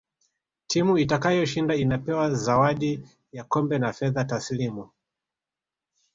[0.67, 4.89] timu itakayoshinda inapewa zawadi ya kombe na fedha tasilimu